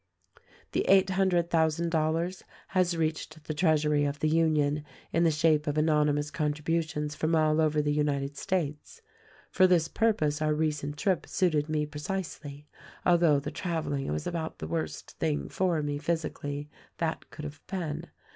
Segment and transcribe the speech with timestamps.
[0.71, 5.67] The eight hundred thousand dollars has reached the treasury of the Union in the shape
[5.67, 9.03] of anonymous contri butions from all over the United States.
[9.51, 12.67] For this purpose our recent trip suited me precisely,
[13.05, 18.07] although the traveling was about the worst thing for me, physically, that could have been.